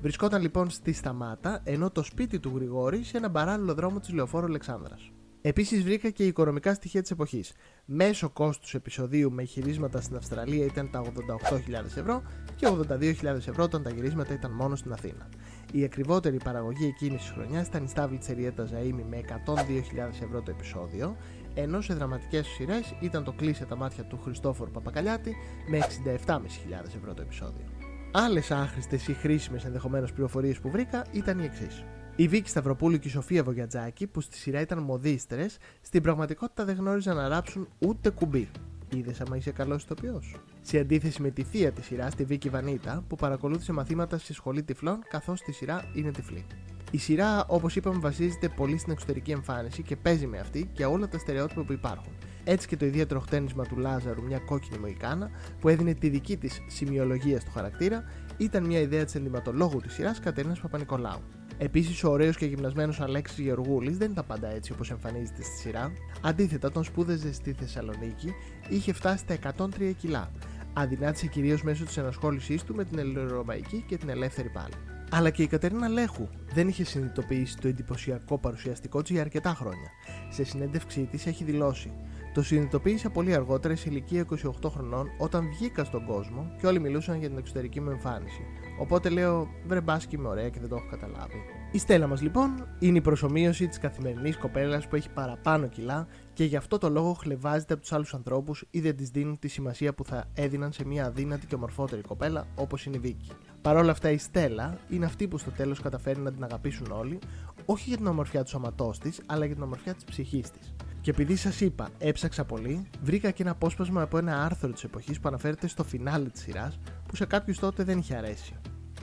Βρισκόταν 0.00 0.42
λοιπόν 0.42 0.70
στη 0.70 0.92
Σταμάτα, 0.92 1.60
ενώ 1.64 1.90
το 1.90 2.02
σπίτι 2.02 2.38
του 2.38 2.52
Γρηγόρη 2.54 3.02
σε 3.02 3.16
ένα 3.16 3.30
παράλληλο 3.30 3.74
δρόμο 3.74 4.00
της 4.00 4.12
Λεωφόρου 4.12 4.46
Αλεξάνδρας. 4.46 5.10
Επίσης 5.40 5.82
βρήκα 5.82 6.10
και 6.10 6.24
οικονομικά 6.24 6.74
στοιχεία 6.74 7.02
της 7.02 7.10
εποχής. 7.10 7.52
Μέσο 7.84 8.30
κόστος 8.30 8.74
επεισοδίου 8.74 9.32
με 9.32 9.42
χειρίσματα 9.44 10.00
στην 10.00 10.16
Αυστραλία 10.16 10.64
ήταν 10.64 10.90
τα 10.90 11.02
88.000 11.02 11.96
ευρώ 11.96 12.22
και 12.56 12.66
82.000 12.66 13.24
ευρώ 13.24 13.64
όταν 13.64 13.82
τα 13.82 13.90
γυρίσματα 13.90 14.34
ήταν 14.34 14.50
μόνο 14.50 14.76
στην 14.76 14.92
Αθήνα. 14.92 15.28
Η 15.72 15.84
ακριβότερη 15.84 16.36
παραγωγή 16.44 16.86
εκείνης 16.86 17.20
της 17.20 17.30
χρονιάς 17.30 17.66
ήταν 17.66 17.84
η 17.84 17.88
Στάβλη 17.88 18.18
Τσεριέτα 18.18 18.64
Ζαήμι 18.64 19.04
με 19.08 19.20
102.000 19.28 20.22
ευρώ 20.22 20.42
το 20.42 20.50
επεισόδιο, 20.50 21.16
ενώ 21.54 21.80
σε 21.80 21.94
δραματικές 21.94 22.46
σειρές 22.46 22.94
ήταν 23.00 23.24
το 23.24 23.32
Κλείσε 23.32 23.64
τα 23.64 23.76
μάτια 23.76 24.04
του 24.04 24.18
Χριστόφορου 24.24 24.70
Παπακαλιάτη 24.70 25.36
με 25.68 25.78
67.500 25.78 26.96
ευρώ 26.96 27.14
το 27.14 27.22
επεισόδιο. 27.22 27.77
Άλλες 28.12 28.50
άχρηστες 28.50 29.08
ή 29.08 29.12
χρήσιμες 29.12 29.64
ενδεχομένως 29.64 30.12
πληροφορίες 30.12 30.58
που 30.58 30.70
βρήκα 30.70 31.04
ήταν 31.12 31.38
οι 31.38 31.44
εξής. 31.44 31.84
Η 32.16 32.28
Βίκη 32.28 32.48
Σταυροπούλου 32.48 32.98
και 32.98 33.08
η 33.08 33.10
Σοφία 33.10 33.42
Βογιατζάκη, 33.42 34.06
που 34.06 34.20
στη 34.20 34.36
σειρά 34.36 34.60
ήταν 34.60 34.78
μοδίστερε, 34.78 35.46
στην 35.80 36.02
πραγματικότητα 36.02 36.64
δεν 36.64 36.76
γνώριζαν 36.76 37.16
να 37.16 37.28
ράψουν 37.28 37.68
ούτε 37.78 38.10
κουμπί. 38.10 38.48
Είδες 38.96 39.20
άμα 39.20 39.36
είσαι 39.36 39.50
καλός 39.50 39.82
ηθοποιός. 39.82 40.36
Σε 40.60 40.78
αντίθεση 40.78 41.22
με 41.22 41.30
τη 41.30 41.42
θεία 41.42 41.72
της 41.72 41.84
σειράς, 41.84 42.14
τη 42.14 42.24
Βίκη 42.24 42.48
Βανίτα, 42.48 43.04
που 43.08 43.16
παρακολούθησε 43.16 43.72
μαθήματα 43.72 44.18
στη 44.18 44.32
σχολή 44.32 44.62
τυφλών, 44.62 44.98
καθώς 45.08 45.38
στη 45.38 45.52
σειρά 45.52 45.84
είναι 45.94 46.10
τυφλή. 46.10 46.46
Η 46.90 46.98
σειρά, 46.98 47.44
όπως 47.46 47.76
είπαμε, 47.76 47.98
βασίζεται 47.98 48.48
πολύ 48.48 48.78
στην 48.78 48.92
εξωτερική 48.92 49.30
εμφάνιση 49.30 49.82
και 49.82 49.96
παίζει 49.96 50.26
με 50.26 50.38
αυτή 50.38 50.70
και 50.72 50.84
όλα 50.84 51.08
τα 51.08 51.18
στερεότυπα 51.18 51.62
που 51.62 51.72
υπάρχουν. 51.72 52.12
Έτσι 52.50 52.66
και 52.66 52.76
το 52.76 52.86
ιδιαίτερο 52.86 53.20
χτένισμα 53.20 53.64
του 53.64 53.76
Λάζαρου, 53.76 54.22
μια 54.22 54.38
κόκκινη 54.38 54.78
μοϊκάνα, 54.78 55.30
που 55.60 55.68
έδινε 55.68 55.94
τη 55.94 56.08
δική 56.08 56.36
της 56.36 56.60
σημειολογία 56.68 57.40
στο 57.40 57.50
χαρακτήρα, 57.50 58.04
ήταν 58.36 58.64
μια 58.64 58.80
ιδέα 58.80 59.04
της 59.04 59.14
ενδυματολόγου 59.14 59.80
της 59.80 59.92
σειράς 59.92 60.20
Κατερίνας 60.20 60.60
Παπα-Νικολάου. 60.60 61.20
Επίσης, 61.58 62.04
ο 62.04 62.10
ωραίος 62.10 62.36
και 62.36 62.46
γυμνασμένος 62.46 63.00
Αλέξης 63.00 63.38
Γεωργούλης 63.38 63.98
δεν 63.98 64.10
ήταν 64.10 64.26
πάντα 64.26 64.48
έτσι 64.48 64.72
όπως 64.72 64.90
εμφανίζεται 64.90 65.42
στη 65.42 65.56
σειρά. 65.56 65.92
Αντίθετα, 66.22 66.68
όταν 66.68 66.84
σπούδαζε 66.84 67.32
στη 67.32 67.52
Θεσσαλονίκη, 67.52 68.34
είχε 68.68 68.92
φτάσει 68.92 69.18
στα 69.18 69.34
103 69.34 69.92
κιλά. 69.96 70.30
Αδυνάτησε 70.72 71.26
κυρίως 71.26 71.62
μέσω 71.62 71.84
της 71.84 71.96
ενασχόλησής 71.96 72.62
του 72.62 72.74
με 72.74 72.84
την 72.84 72.98
ελληνορωμαϊκή 72.98 73.84
και 73.88 73.96
την 73.96 74.08
ελεύθερη 74.08 74.48
πάλι. 74.48 74.74
Αλλά 75.10 75.30
και 75.30 75.42
η 75.42 75.46
Κατερίνα 75.46 75.88
Λέχου 75.88 76.28
δεν 76.54 76.68
είχε 76.68 76.84
συνειδητοποιήσει 76.84 77.56
το 77.58 77.68
εντυπωσιακό 77.68 78.38
παρουσιαστικό 78.38 79.02
της 79.02 79.10
για 79.10 79.20
αρκετά 79.20 79.54
χρόνια. 79.54 79.90
Σε 80.30 80.44
συνέντευξή 80.44 81.08
της 81.10 81.26
έχει 81.26 81.44
δηλώσει: 81.44 81.92
Το 82.38 82.44
συνειδητοποίησα 82.44 83.10
πολύ 83.10 83.34
αργότερα 83.34 83.76
σε 83.76 83.88
ηλικία 83.88 84.26
28 84.62 84.70
χρονών 84.70 85.06
όταν 85.18 85.48
βγήκα 85.48 85.84
στον 85.84 86.04
κόσμο 86.04 86.52
και 86.60 86.66
όλοι 86.66 86.80
μιλούσαν 86.80 87.18
για 87.18 87.28
την 87.28 87.38
εξωτερική 87.38 87.80
μου 87.80 87.90
εμφάνιση. 87.90 88.40
Οπότε 88.80 89.08
λέω: 89.08 89.48
Βρε 89.66 89.80
μπάσκι 89.80 90.14
είμαι 90.14 90.28
ωραία 90.28 90.48
και 90.48 90.60
δεν 90.60 90.68
το 90.68 90.76
έχω 90.76 90.86
καταλάβει. 90.90 91.42
Η 91.72 91.78
στέλα 91.78 92.06
μας 92.06 92.22
λοιπόν 92.22 92.66
είναι 92.78 92.98
η 92.98 93.00
προσωμείωση 93.00 93.68
της 93.68 93.78
καθημερινής 93.78 94.36
κοπέλας 94.36 94.88
που 94.88 94.96
έχει 94.96 95.10
παραπάνω 95.10 95.66
κιλά 95.66 96.06
και 96.32 96.44
γι' 96.44 96.56
αυτό 96.56 96.78
το 96.78 96.88
λόγο 96.88 97.12
χλεβάζεται 97.12 97.72
από 97.72 97.82
τους 97.82 97.92
άλλους 97.92 98.14
ανθρώπους 98.14 98.64
ή 98.70 98.80
δεν 98.80 98.96
της 98.96 99.10
δίνουν 99.10 99.38
τη 99.38 99.48
σημασία 99.48 99.94
που 99.94 100.04
θα 100.04 100.24
έδιναν 100.34 100.72
σε 100.72 100.86
μια 100.86 101.06
αδύνατη 101.06 101.46
και 101.46 101.54
ομορφότερη 101.54 102.02
κοπέλα 102.02 102.46
όπως 102.54 102.86
είναι 102.86 102.96
η 102.96 103.00
Βίκη. 103.00 103.30
Παρ' 103.62 103.76
όλα 103.76 103.90
αυτά 103.90 104.10
η 104.10 104.18
Στέλλα 104.18 104.78
είναι 104.88 105.04
αυτή 105.04 105.28
που 105.28 105.38
στο 105.38 105.50
τέλος 105.50 105.80
καταφέρει 105.80 106.20
να 106.20 106.32
την 106.32 106.44
αγαπήσουν 106.44 106.90
όλοι, 106.90 107.18
όχι 107.64 107.88
για 107.88 107.96
την 107.96 108.06
ομορφιά 108.06 108.42
του 108.42 108.48
σώματός 108.48 108.98
της, 108.98 109.22
αλλά 109.26 109.44
για 109.44 109.54
την 109.54 109.64
ομορφιά 109.64 109.94
της 109.94 110.04
ψυχής 110.04 110.50
της. 110.50 110.74
Και 111.08 111.14
επειδή 111.14 111.36
σας 111.36 111.60
είπα, 111.60 111.88
έψαξα 111.98 112.44
πολύ, 112.44 112.86
βρήκα 113.02 113.30
και 113.30 113.42
ένα 113.42 113.50
απόσπασμα 113.50 114.02
από 114.02 114.18
ένα 114.18 114.44
άρθρο 114.44 114.70
της 114.70 114.84
εποχής 114.84 115.20
που 115.20 115.28
αναφέρεται 115.28 115.66
στο 115.68 115.84
φινάλι 115.84 116.30
της 116.30 116.40
σειράς, 116.40 116.78
που 117.08 117.16
σε 117.16 117.26
κάποιους 117.26 117.58
τότε 117.58 117.84
δεν 117.84 117.98
είχε 117.98 118.14
αρέσει. 118.14 118.54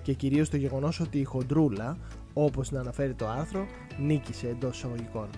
Και 0.01 0.13
κυρίως 0.13 0.49
το 0.49 0.57
γεγονός 0.57 0.99
ότι 0.99 1.19
η 1.19 1.23
χοντρούλα, 1.23 1.97
όπως 2.33 2.71
να 2.71 2.79
αναφέρει 2.79 3.13
το 3.13 3.27
άρθρο, 3.27 3.65
νίκησε 3.99 4.47
εντός 4.47 4.77
εισαγωγικών. 4.77 5.29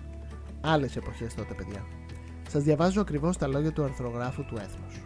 Άλλες 0.62 0.96
εποχές 0.96 1.34
τότε, 1.34 1.54
παιδιά. 1.54 1.86
Σας 2.50 2.64
διαβάζω 2.64 3.02
ακριβώς 3.02 3.38
τα 3.38 3.48
λόγια 3.48 3.72
του 3.72 3.84
αρθρογράφου 3.84 4.46
του 4.46 4.56
έθνους. 4.56 5.02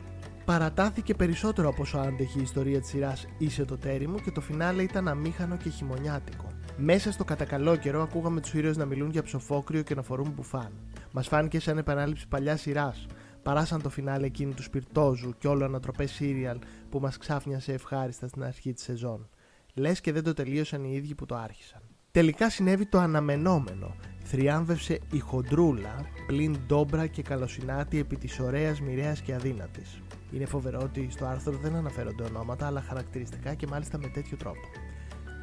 Παρατάθηκε 0.45 1.13
περισσότερο 1.13 1.69
από 1.69 1.81
όσο 1.81 1.97
άντεχε 1.97 2.39
η 2.39 2.41
ιστορία 2.41 2.79
της 2.79 2.89
σειράς 2.89 3.27
Είσαι 3.37 3.65
το 3.65 3.77
τέρι 3.77 4.07
μου 4.07 4.17
και 4.17 4.31
το 4.31 4.41
φινάλε 4.41 4.83
ήταν 4.83 5.07
αμήχανο 5.07 5.57
και 5.57 5.69
χειμωνιάτικο. 5.69 6.50
Μέσα 6.77 7.11
στο 7.11 7.23
κατακαλό 7.23 7.75
καιρό 7.75 8.01
ακούγαμε 8.01 8.41
τους 8.41 8.53
ήρωες 8.53 8.77
να 8.77 8.85
μιλούν 8.85 9.09
για 9.09 9.23
ψοφόκριο 9.23 9.81
και 9.81 9.95
να 9.95 10.01
φορούν 10.01 10.33
μπουφάν. 10.35 10.71
Μας 11.11 11.27
φάνηκε 11.27 11.59
σαν 11.59 11.77
επανάληψη 11.77 12.27
παλιά 12.27 12.57
σειράς, 12.57 13.05
παρά 13.43 13.65
σαν 13.65 13.81
το 13.81 13.89
φινάλε 13.89 14.25
εκείνη 14.25 14.53
του 14.53 14.63
Σπιρτόζου 14.63 15.33
και 15.37 15.47
όλο 15.47 15.65
ανατροπέ 15.65 16.05
σύριαλ 16.05 16.59
που 16.89 16.99
μας 16.99 17.17
ξάφνιασε 17.17 17.73
ευχάριστα 17.73 18.27
στην 18.27 18.43
αρχή 18.43 18.73
της 18.73 18.83
σεζόν. 18.83 19.29
Λες 19.73 20.01
και 20.01 20.11
δεν 20.11 20.23
το 20.23 20.33
τελείωσαν 20.33 20.83
οι 20.83 20.91
ίδιοι 20.93 21.15
που 21.15 21.25
το 21.25 21.35
άρχισαν. 21.35 21.81
Τελικά 22.11 22.49
συνέβη 22.49 22.85
το 22.85 22.99
αναμενόμενο. 22.99 23.95
Θριάμβευσε 24.23 24.99
η 25.11 25.19
χοντρούλα, 25.19 26.05
πλην 26.27 26.57
ντόμπρα 26.67 27.07
και 27.07 27.21
καλοσυνάτη 27.21 27.99
επί 27.99 28.15
της 28.15 28.39
ωραίας, 28.39 28.81
μοιραίας 28.81 29.21
και 29.21 29.33
αδύνατης. 29.33 30.01
Είναι 30.31 30.45
φοβερό 30.45 30.79
ότι 30.83 31.07
στο 31.11 31.25
άρθρο 31.25 31.57
δεν 31.57 31.75
αναφέρονται 31.75 32.23
ονόματα, 32.23 32.65
αλλά 32.65 32.81
χαρακτηριστικά 32.81 33.53
και 33.53 33.67
μάλιστα 33.67 33.97
με 33.97 34.07
τέτοιο 34.07 34.37
τρόπο. 34.37 34.67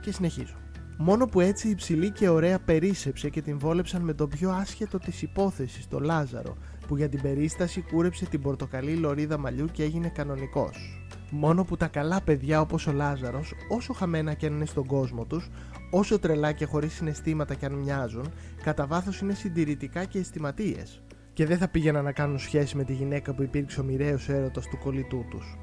Και 0.00 0.12
συνεχίζω. 0.12 0.54
Μόνο 1.00 1.26
που 1.26 1.40
έτσι 1.40 1.68
η 1.68 1.74
ψηλή 1.74 2.10
και 2.10 2.28
ωραία 2.28 2.58
περίσεψε 2.58 3.28
και 3.28 3.42
την 3.42 3.58
βόλεψαν 3.58 4.02
με 4.02 4.14
τον 4.14 4.28
πιο 4.28 4.50
άσχετο 4.50 4.98
της 4.98 5.22
υπόθεσης, 5.22 5.88
το 5.88 5.98
Λάζαρο, 5.98 6.56
που 6.86 6.96
για 6.96 7.08
την 7.08 7.22
περίσταση 7.22 7.80
κούρεψε 7.80 8.26
την 8.26 8.40
πορτοκαλί 8.40 8.94
λωρίδα 8.94 9.38
μαλλιού 9.38 9.66
και 9.72 9.82
έγινε 9.82 10.08
κανονικός. 10.08 11.02
Μόνο 11.30 11.64
που 11.64 11.76
τα 11.76 11.86
καλά 11.86 12.20
παιδιά 12.20 12.60
όπως 12.60 12.86
ο 12.86 12.92
Λάζαρος, 12.92 13.54
όσο 13.68 13.92
χαμένα 13.92 14.34
και 14.34 14.46
αν 14.46 14.52
είναι 14.52 14.66
στον 14.66 14.86
κόσμο 14.86 15.24
τους, 15.24 15.48
όσο 15.90 16.18
τρελά 16.18 16.52
και 16.52 16.64
χωρίς 16.64 16.92
συναισθήματα 16.92 17.54
και 17.54 17.66
αν 17.66 17.72
μοιάζουν, 17.72 18.32
κατά 18.62 18.86
βάθος 18.86 19.20
είναι 19.20 19.34
συντηρητικά 19.34 20.04
και 20.04 20.18
αισθηματίες. 20.18 21.02
Και 21.32 21.46
δεν 21.46 21.58
θα 21.58 21.68
πήγαιναν 21.68 22.04
να 22.04 22.12
κάνουν 22.12 22.38
σχέση 22.38 22.76
με 22.76 22.84
τη 22.84 22.92
γυναίκα 22.92 23.34
που 23.34 23.42
υπήρξε 23.42 23.80
ο 23.80 23.84
μοιραίος 23.84 24.28
έρωτας 24.28 24.66
του 24.68 24.78
κολλητού 24.78 25.24
τους. 25.30 25.58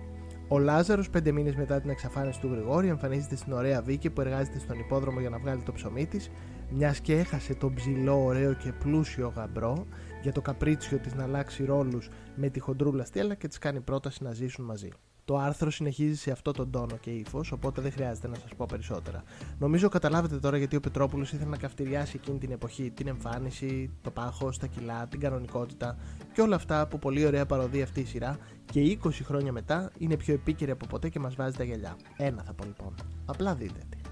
Ο 0.47 0.59
Λάζαρος, 0.59 1.09
πέντε 1.09 1.31
μήνες 1.31 1.55
μετά 1.55 1.81
την 1.81 1.89
εξαφάνιση 1.89 2.39
του 2.39 2.47
Γρηγόρη, 2.47 2.87
εμφανίζεται 2.87 3.35
στην 3.35 3.53
ωραία 3.53 3.81
Βίκη 3.81 4.09
που 4.09 4.21
εργάζεται 4.21 4.59
στον 4.59 4.79
υπόδρομο 4.79 5.19
για 5.19 5.29
να 5.29 5.37
βγάλει 5.37 5.61
το 5.61 5.71
ψωμί 5.71 6.05
της, 6.05 6.31
μιας 6.69 6.99
και 6.99 7.17
έχασε 7.17 7.53
τον 7.53 7.73
ψηλό, 7.73 8.23
ωραίο 8.23 8.53
και 8.53 8.71
πλούσιο 8.71 9.33
γαμπρό 9.35 9.85
για 10.21 10.31
το 10.31 10.41
καπρίτσιο 10.41 10.97
της 10.97 11.13
να 11.13 11.23
αλλάξει 11.23 11.65
ρόλους 11.65 12.09
με 12.35 12.49
τη 12.49 12.59
χοντρούλα 12.59 13.05
στέλα 13.05 13.35
και 13.35 13.47
της 13.47 13.57
κάνει 13.57 13.81
πρόταση 13.81 14.23
να 14.23 14.31
ζήσουν 14.31 14.65
μαζί. 14.65 14.89
Το 15.25 15.37
άρθρο 15.37 15.71
συνεχίζει 15.71 16.15
σε 16.15 16.31
αυτό 16.31 16.51
τον 16.51 16.71
τόνο 16.71 16.97
και 16.97 17.09
ύφος, 17.09 17.51
οπότε 17.51 17.81
δεν 17.81 17.91
χρειάζεται 17.91 18.27
να 18.27 18.35
σας 18.35 18.55
πω 18.57 18.65
περισσότερα. 18.69 19.23
Νομίζω 19.59 19.89
καταλάβετε 19.89 20.37
τώρα 20.39 20.57
γιατί 20.57 20.75
ο 20.75 20.79
Πετρόπουλος 20.79 21.33
ήθελε 21.33 21.49
να 21.49 21.57
καυτηριάσει 21.57 22.19
εκείνη 22.21 22.37
την 22.37 22.51
εποχή 22.51 22.91
την 22.91 23.07
εμφάνιση, 23.07 23.91
το 24.01 24.11
πάχος, 24.11 24.57
τα 24.57 24.67
κιλά, 24.67 25.07
την 25.07 25.19
κανονικότητα 25.19 25.97
και 26.33 26.41
όλα 26.41 26.55
αυτά 26.55 26.87
που 26.87 26.99
πολύ 26.99 27.25
ωραία 27.25 27.45
παροδεί 27.45 27.81
αυτή 27.81 27.99
η 27.99 28.05
σειρά 28.05 28.37
και 28.65 28.97
20 29.03 29.09
χρόνια 29.23 29.51
μετά 29.51 29.91
είναι 29.97 30.17
πιο 30.17 30.33
επίκαιρη 30.33 30.71
από 30.71 30.85
ποτέ 30.85 31.09
και 31.09 31.19
μας 31.19 31.35
βάζει 31.35 31.57
τα 31.57 31.63
γυαλιά. 31.63 31.95
Ένα 32.17 32.43
θα 32.43 32.53
πω 32.53 32.63
λοιπόν. 32.63 32.95
Απλά 33.25 33.55
δείτε 33.55 33.79
τι. 33.89 34.04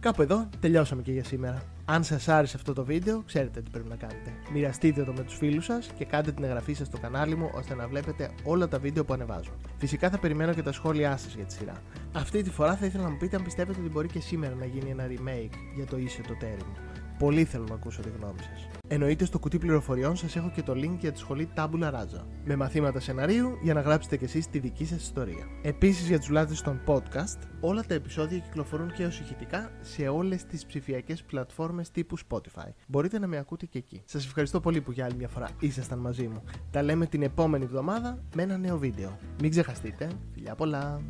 Κάπου 0.00 0.22
εδώ 0.22 0.48
τελειώσαμε 0.60 1.02
και 1.02 1.12
για 1.12 1.24
σήμερα. 1.24 1.62
Αν 1.84 2.04
σας 2.04 2.28
άρεσε 2.28 2.56
αυτό 2.56 2.72
το 2.72 2.84
βίντεο, 2.84 3.22
ξέρετε 3.26 3.60
τι 3.60 3.70
πρέπει 3.70 3.88
να 3.88 3.96
κάνετε. 3.96 4.32
Μοιραστείτε 4.52 5.04
το 5.04 5.12
με 5.12 5.22
τους 5.22 5.36
φίλους 5.36 5.64
σας 5.64 5.90
και 5.98 6.04
κάντε 6.04 6.32
την 6.32 6.44
εγγραφή 6.44 6.72
σας 6.72 6.86
στο 6.86 6.98
κανάλι 6.98 7.36
μου 7.36 7.50
ώστε 7.54 7.74
να 7.74 7.88
βλέπετε 7.88 8.30
όλα 8.44 8.68
τα 8.68 8.78
βίντεο 8.78 9.04
που 9.04 9.12
ανεβάζω. 9.12 9.50
Φυσικά 9.78 10.10
θα 10.10 10.18
περιμένω 10.18 10.54
και 10.54 10.62
τα 10.62 10.72
σχόλιά 10.72 11.16
σας 11.16 11.34
για 11.34 11.44
τη 11.44 11.52
σειρά. 11.52 11.82
Αυτή 12.12 12.42
τη 12.42 12.50
φορά 12.50 12.76
θα 12.76 12.86
ήθελα 12.86 13.02
να 13.02 13.10
μου 13.10 13.16
πείτε 13.16 13.36
αν 13.36 13.42
πιστεύετε 13.42 13.80
ότι 13.80 13.88
μπορεί 13.88 14.08
και 14.08 14.20
σήμερα 14.20 14.54
να 14.54 14.64
γίνει 14.64 14.90
ένα 14.90 15.06
remake 15.06 15.54
για 15.76 15.86
το 15.86 15.96
Είσαι 15.96 16.22
το 16.28 16.34
τέρι 16.40 16.62
μου. 16.66 16.99
Πολύ 17.20 17.44
θέλω 17.44 17.64
να 17.68 17.74
ακούσω 17.74 18.02
τη 18.02 18.08
γνώμη 18.08 18.38
σας. 18.38 18.68
Εννοείται 18.88 19.24
στο 19.24 19.38
κουτί 19.38 19.58
πληροφοριών 19.58 20.16
σας 20.16 20.36
έχω 20.36 20.50
και 20.54 20.62
το 20.62 20.72
link 20.72 20.96
για 20.98 21.12
τη 21.12 21.18
σχολή 21.18 21.48
Tabula 21.56 21.92
Raza. 21.92 22.24
Με 22.44 22.56
μαθήματα 22.56 23.00
σεναρίου 23.00 23.58
για 23.62 23.74
να 23.74 23.80
γράψετε 23.80 24.16
κι 24.16 24.24
εσείς 24.24 24.48
τη 24.48 24.58
δική 24.58 24.84
σας 24.84 25.02
ιστορία. 25.02 25.46
Επίσης 25.62 26.08
για 26.08 26.18
τους 26.18 26.28
λάτρε 26.28 26.54
των 26.64 26.80
podcast, 26.86 27.38
όλα 27.60 27.82
τα 27.82 27.94
επεισόδια 27.94 28.38
κυκλοφορούν 28.38 28.92
και 28.92 29.04
ω 29.04 29.08
ηχητικά 29.08 29.70
σε 29.80 30.08
όλες 30.08 30.44
τις 30.44 30.66
ψηφιακές 30.66 31.22
πλατφόρμες 31.22 31.90
τύπου 31.90 32.16
Spotify. 32.28 32.68
Μπορείτε 32.86 33.18
να 33.18 33.26
με 33.26 33.36
ακούτε 33.36 33.66
και 33.66 33.78
εκεί. 33.78 34.02
Σας 34.04 34.24
ευχαριστώ 34.26 34.60
πολύ 34.60 34.80
που 34.80 34.92
για 34.92 35.04
άλλη 35.04 35.14
μια 35.16 35.28
φορά 35.28 35.48
ήσασταν 35.60 35.98
μαζί 35.98 36.28
μου. 36.28 36.42
Τα 36.70 36.82
λέμε 36.82 37.06
την 37.06 37.22
επόμενη 37.22 37.64
εβδομάδα 37.64 38.22
με 38.34 38.42
ένα 38.42 38.58
νέο 38.58 38.78
βίντεο. 38.78 39.18
Μην 39.40 39.50
ξεχαστείτε. 39.50 40.08
Φιλιά 40.32 40.54
πολλά! 40.54 41.00